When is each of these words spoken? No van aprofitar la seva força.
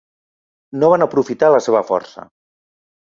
No 0.83 0.89
van 0.93 1.05
aprofitar 1.07 1.51
la 1.57 1.63
seva 1.69 1.83
força. 1.91 2.25